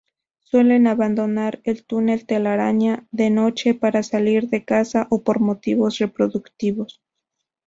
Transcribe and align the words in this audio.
Suelen 0.39 0.87
abandonar 0.87 1.61
el 1.63 1.83
túnel-telaraña 1.85 3.05
de 3.11 3.29
noche, 3.29 3.75
para 3.75 4.01
salir 4.01 4.49
de 4.49 4.65
caza 4.65 5.05
o 5.11 5.21
por 5.21 5.39
motivos 5.41 5.99
reproductivos. 5.99 7.03